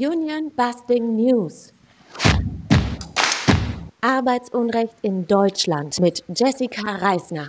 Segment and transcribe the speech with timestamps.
[0.00, 1.74] Union Busting News.
[4.00, 7.48] Arbeitsunrecht in Deutschland mit Jessica Reisner.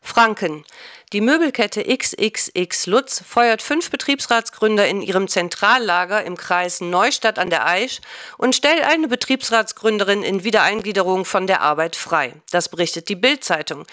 [0.00, 0.64] Franken.
[1.12, 7.66] Die Möbelkette XXX Lutz feuert fünf Betriebsratsgründer in ihrem Zentrallager im Kreis Neustadt an der
[7.66, 8.00] Aisch
[8.38, 12.32] und stellt eine Betriebsratsgründerin in Wiedereingliederung von der Arbeit frei.
[12.50, 13.84] Das berichtet die Bild-Zeitung.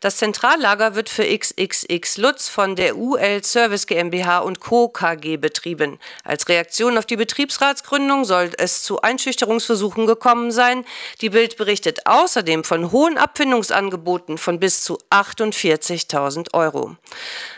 [0.00, 4.88] Das Zentrallager wird für XXX Lutz von der UL Service GmbH und Co.
[4.88, 6.00] KG betrieben.
[6.24, 10.84] Als Reaktion auf die Betriebsratsgründung soll es zu Einschüchterungsversuchen gekommen sein.
[11.20, 16.63] Die Bild berichtet außerdem von hohen Abfindungsangeboten von bis zu 48.000 Euro.
[16.64, 16.96] Euro.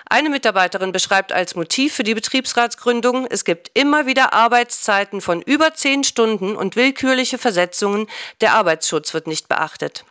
[0.09, 5.75] Eine Mitarbeiterin beschreibt als Motiv für die Betriebsratsgründung, es gibt immer wieder Arbeitszeiten von über
[5.75, 8.09] zehn Stunden und willkürliche Versetzungen,
[8.41, 10.05] der Arbeitsschutz wird nicht beachtet.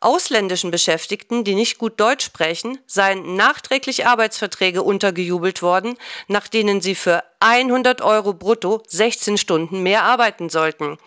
[0.00, 5.96] Ausländischen Beschäftigten, die nicht gut Deutsch sprechen, seien nachträglich Arbeitsverträge untergejubelt worden,
[6.28, 10.98] nach denen sie für 100 Euro brutto 16 Stunden mehr arbeiten sollten.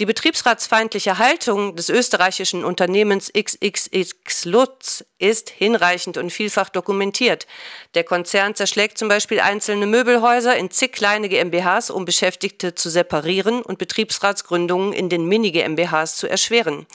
[0.00, 7.46] Die betriebsratsfeindliche Haltung des österreichischen Unternehmens XXX Lutz ist hinreichend und vielfach dokumentiert.
[7.94, 13.60] Der Konzern zerschlägt zum Beispiel einzelne Möbelhäuser in zig kleine GmbHs, um Beschäftigte zu separieren
[13.60, 16.86] und Betriebsratsgründungen in den Mini-GmbHs zu erschweren.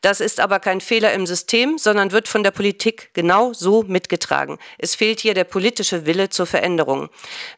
[0.00, 4.58] Das ist aber kein Fehler im System, sondern wird von der Politik genau so mitgetragen.
[4.78, 7.08] Es fehlt hier der politische Wille zur Veränderung.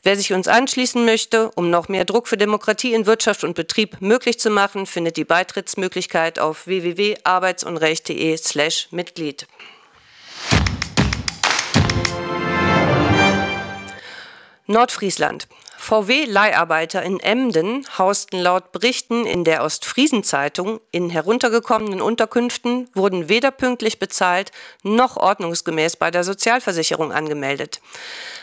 [0.02, 4.02] Wer sich uns anschließen möchte, um noch mehr Druck für Demokratie in Wirtschaft und Betrieb
[4.02, 9.47] möglich zu machen, machen, findet die Beitrittsmöglichkeit auf www.arbeitsunrecht.de slash Mitglied.
[14.66, 15.47] Nordfriesland.
[15.84, 23.98] VW-Leiharbeiter in Emden hausten laut Berichten in der Ostfriesen-Zeitung in heruntergekommenen Unterkünften, wurden weder pünktlich
[23.98, 24.50] bezahlt
[24.82, 27.82] noch ordnungsgemäß bei der Sozialversicherung angemeldet.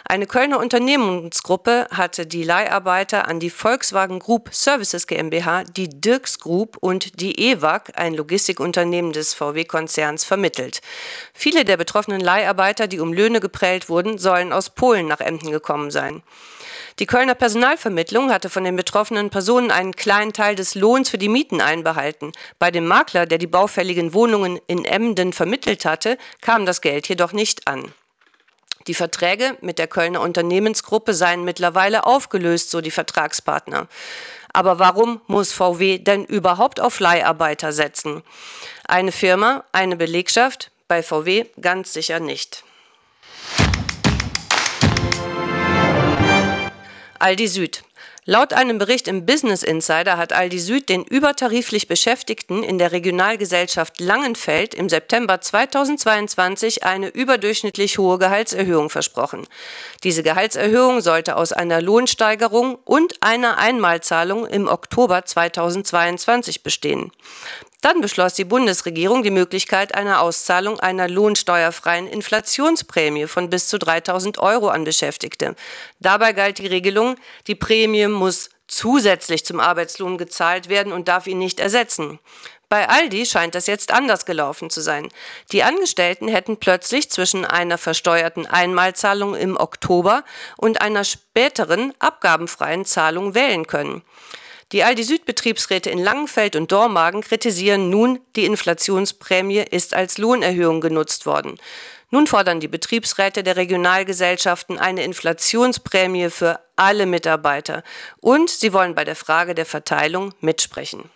[0.05, 6.77] Eine Kölner Unternehmensgruppe hatte die Leiharbeiter an die Volkswagen Group Services GmbH, die Dirks Group
[6.79, 10.81] und die EWAG, ein Logistikunternehmen des VW-Konzerns, vermittelt.
[11.33, 15.89] Viele der betroffenen Leiharbeiter, die um Löhne geprellt wurden, sollen aus Polen nach Emden gekommen
[15.89, 16.21] sein.
[17.01, 21.29] Die Kölner Personalvermittlung hatte von den betroffenen Personen einen kleinen Teil des Lohns für die
[21.29, 22.31] Mieten einbehalten.
[22.59, 27.33] Bei dem Makler, der die baufälligen Wohnungen in Emden vermittelt hatte, kam das Geld jedoch
[27.33, 27.91] nicht an.
[28.85, 33.87] Die Verträge mit der Kölner Unternehmensgruppe seien mittlerweile aufgelöst, so die Vertragspartner.
[34.53, 38.21] Aber warum muss VW denn überhaupt auf Leiharbeiter setzen?
[38.87, 42.63] Eine Firma, eine Belegschaft, bei VW ganz sicher nicht.
[47.21, 47.83] Aldi Süd.
[48.25, 53.99] Laut einem Bericht im Business Insider hat Aldi Süd den übertariflich Beschäftigten in der Regionalgesellschaft
[53.99, 59.47] Langenfeld im September 2022 eine überdurchschnittlich hohe Gehaltserhöhung versprochen.
[60.03, 67.11] Diese Gehaltserhöhung sollte aus einer Lohnsteigerung und einer Einmalzahlung im Oktober 2022 bestehen.
[67.81, 74.37] Dann beschloss die Bundesregierung die Möglichkeit einer Auszahlung einer lohnsteuerfreien Inflationsprämie von bis zu 3000
[74.37, 75.55] Euro an Beschäftigte.
[75.99, 77.15] Dabei galt die Regelung,
[77.47, 82.19] die Prämie muss zusätzlich zum Arbeitslohn gezahlt werden und darf ihn nicht ersetzen.
[82.69, 85.09] Bei Aldi scheint das jetzt anders gelaufen zu sein.
[85.51, 90.23] Die Angestellten hätten plötzlich zwischen einer versteuerten Einmalzahlung im Oktober
[90.55, 94.03] und einer späteren abgabenfreien Zahlung wählen können.
[94.71, 101.25] Die Aldi Süd-Betriebsräte in Langenfeld und Dormagen kritisieren nun, die Inflationsprämie ist als Lohnerhöhung genutzt
[101.25, 101.57] worden.
[102.09, 107.83] Nun fordern die Betriebsräte der Regionalgesellschaften eine Inflationsprämie für alle Mitarbeiter
[108.21, 111.09] und sie wollen bei der Frage der Verteilung mitsprechen.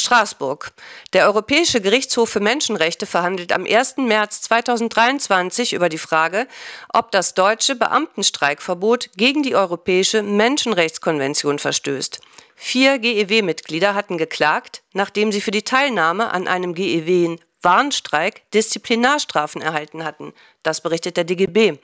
[0.00, 0.72] Straßburg.
[1.12, 3.96] Der Europäische Gerichtshof für Menschenrechte verhandelt am 1.
[3.98, 6.46] März 2023 über die Frage,
[6.92, 12.20] ob das deutsche Beamtenstreikverbot gegen die Europäische Menschenrechtskonvention verstößt.
[12.54, 20.32] Vier GEW-Mitglieder hatten geklagt, nachdem sie für die Teilnahme an einem GEW-Warnstreik Disziplinarstrafen erhalten hatten.
[20.62, 21.78] Das berichtet der DGB.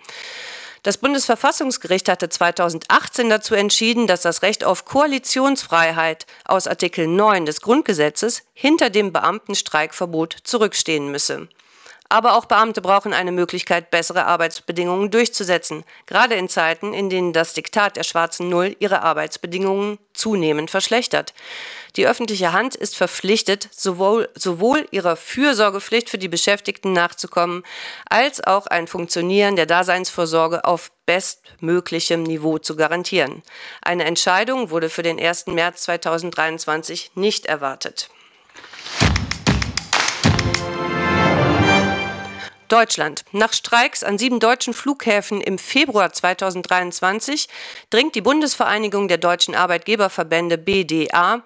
[0.82, 7.60] Das Bundesverfassungsgericht hatte 2018 dazu entschieden, dass das Recht auf Koalitionsfreiheit aus Artikel 9 des
[7.60, 11.46] Grundgesetzes hinter dem Beamtenstreikverbot zurückstehen müsse.
[12.08, 17.54] Aber auch Beamte brauchen eine Möglichkeit, bessere Arbeitsbedingungen durchzusetzen, gerade in Zeiten, in denen das
[17.54, 21.32] Diktat der schwarzen Null ihre Arbeitsbedingungen zunehmend verschlechtert.
[21.96, 27.64] Die öffentliche Hand ist verpflichtet, sowohl, sowohl ihrer Fürsorgepflicht für die Beschäftigten nachzukommen,
[28.08, 33.42] als auch ein Funktionieren der Daseinsvorsorge auf bestmöglichem Niveau zu garantieren.
[33.82, 35.48] Eine Entscheidung wurde für den 1.
[35.48, 38.08] März 2023 nicht erwartet.
[42.72, 43.26] Deutschland.
[43.32, 47.46] Nach Streiks an sieben deutschen Flughäfen im Februar 2023
[47.90, 51.42] dringt die Bundesvereinigung der deutschen Arbeitgeberverbände BDA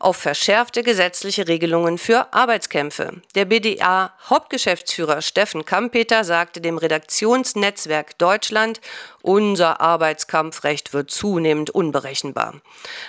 [0.00, 3.22] auf verschärfte gesetzliche Regelungen für Arbeitskämpfe.
[3.34, 8.82] Der BDA-Hauptgeschäftsführer Steffen Kampeter sagte dem Redaktionsnetzwerk Deutschland,
[9.22, 12.60] unser Arbeitskampfrecht wird zunehmend unberechenbar.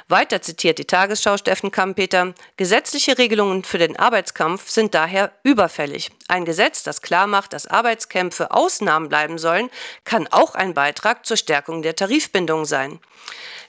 [0.08, 6.12] Weiter zitiert die Tagesschau Steffen Kampeter, gesetzliche Regelungen für den Arbeitskampf sind daher überfällig.
[6.30, 9.70] Ein Gesetz, das klar macht, dass Arbeitskämpfe Ausnahmen bleiben sollen,
[10.04, 13.00] kann auch ein Beitrag zur Stärkung der Tarifbindung sein.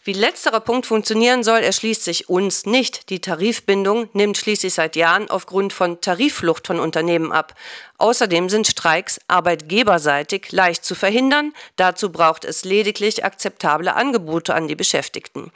[0.05, 3.11] Wie letzterer Punkt funktionieren soll, erschließt sich uns nicht.
[3.11, 7.55] Die Tarifbindung nimmt schließlich seit Jahren aufgrund von Tarifflucht von Unternehmen ab.
[7.99, 11.53] Außerdem sind Streiks arbeitgeberseitig leicht zu verhindern.
[11.77, 15.53] Dazu braucht es lediglich akzeptable Angebote an die Beschäftigten.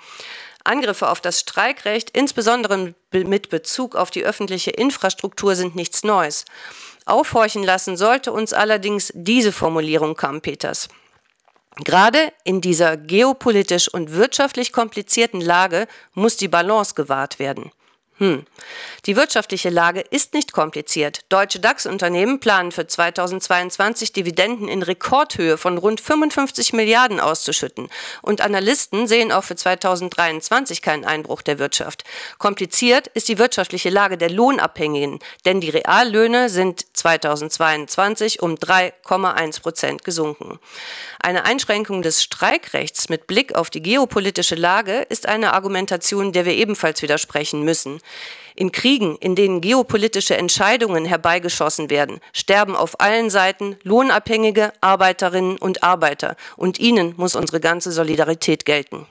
[0.65, 6.45] Angriffe auf das Streikrecht, insbesondere mit Bezug auf die öffentliche Infrastruktur, sind nichts Neues.
[7.05, 10.89] Aufhorchen lassen sollte uns allerdings diese Formulierung Kampeters.
[11.77, 17.73] Gerade in dieser geopolitisch und wirtschaftlich komplizierten Lage muss die Balance gewahrt werden.
[18.23, 18.47] Hm.
[19.07, 21.23] Die wirtschaftliche Lage ist nicht kompliziert.
[21.29, 27.89] Deutsche DAX-Unternehmen planen für 2022 Dividenden in Rekordhöhe von rund 55 Milliarden auszuschütten.
[28.21, 32.05] Und Analysten sehen auch für 2023 keinen Einbruch der Wirtschaft.
[32.39, 40.05] Kompliziert ist die wirtschaftliche Lage der Lohnabhängigen, denn die Reallöhne sind 2022 um 3,1 Prozent
[40.05, 40.61] gesunken.
[41.19, 46.55] Eine Einschränkung des Streikrechts mit Blick auf die geopolitische Lage ist eine Argumentation, der wir
[46.55, 48.01] ebenfalls widersprechen müssen.
[48.55, 55.83] In Kriegen, in denen geopolitische Entscheidungen herbeigeschossen werden, sterben auf allen Seiten lohnabhängige Arbeiterinnen und
[55.83, 59.07] Arbeiter, und ihnen muss unsere ganze Solidarität gelten.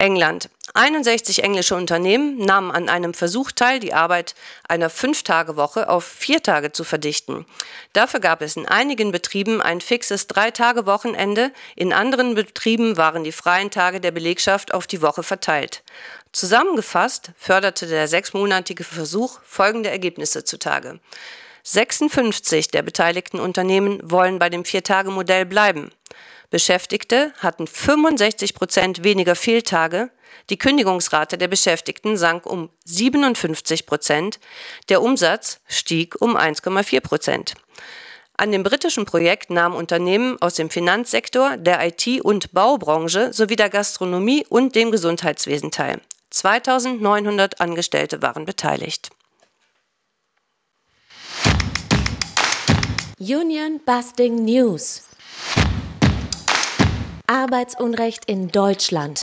[0.00, 0.48] England.
[0.72, 4.34] 61 englische Unternehmen nahmen an einem Versuch teil, die Arbeit
[4.68, 7.44] einer Fünf-Tage-Woche auf vier Tage zu verdichten.
[7.92, 13.70] Dafür gab es in einigen Betrieben ein fixes Drei-Tage-Wochenende, in anderen Betrieben waren die freien
[13.70, 15.82] Tage der Belegschaft auf die Woche verteilt.
[16.32, 21.00] Zusammengefasst förderte der sechsmonatige Versuch folgende Ergebnisse zutage.
[21.64, 25.90] 56 der beteiligten Unternehmen wollen bei dem Vier-Tage-Modell bleiben.
[26.50, 30.10] Beschäftigte hatten 65 Prozent weniger Fehltage,
[30.50, 34.40] die Kündigungsrate der Beschäftigten sank um 57 Prozent,
[34.88, 37.54] der Umsatz stieg um 1,4 Prozent.
[38.36, 43.70] An dem britischen Projekt nahmen Unternehmen aus dem Finanzsektor, der IT- und Baubranche sowie der
[43.70, 46.00] Gastronomie und dem Gesundheitswesen teil.
[46.30, 49.10] 2900 Angestellte waren beteiligt.
[53.18, 55.09] Union Busting News
[57.30, 59.22] Arbeitsunrecht in Deutschland.